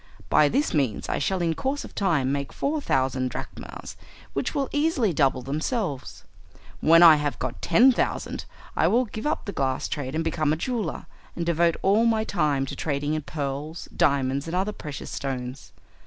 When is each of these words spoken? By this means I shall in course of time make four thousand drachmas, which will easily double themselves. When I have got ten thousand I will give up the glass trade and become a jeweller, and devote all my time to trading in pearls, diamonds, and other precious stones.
By 0.31 0.49
this 0.49 0.73
means 0.73 1.07
I 1.09 1.19
shall 1.19 1.43
in 1.43 1.53
course 1.53 1.85
of 1.85 1.93
time 1.93 2.31
make 2.31 2.51
four 2.51 2.81
thousand 2.81 3.29
drachmas, 3.29 3.95
which 4.33 4.55
will 4.55 4.67
easily 4.71 5.13
double 5.13 5.43
themselves. 5.43 6.23
When 6.79 7.03
I 7.03 7.17
have 7.17 7.37
got 7.37 7.61
ten 7.61 7.91
thousand 7.91 8.45
I 8.75 8.87
will 8.87 9.05
give 9.05 9.27
up 9.27 9.45
the 9.45 9.51
glass 9.51 9.87
trade 9.87 10.15
and 10.15 10.23
become 10.23 10.51
a 10.51 10.55
jeweller, 10.55 11.05
and 11.35 11.45
devote 11.45 11.75
all 11.83 12.07
my 12.07 12.23
time 12.23 12.65
to 12.65 12.75
trading 12.75 13.13
in 13.13 13.21
pearls, 13.21 13.87
diamonds, 13.95 14.47
and 14.47 14.55
other 14.55 14.71
precious 14.73 15.11
stones. 15.11 15.71